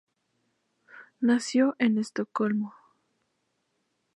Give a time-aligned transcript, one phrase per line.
[1.19, 2.73] Nació en Estocolmo.